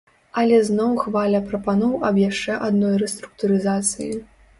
Але 0.41 0.55
зноў 0.69 0.95
хваля 1.01 1.41
прапаноў 1.51 1.93
аб 2.09 2.17
яшчэ 2.21 2.55
адной 2.69 2.97
рэструктурызацыі. 3.03 4.09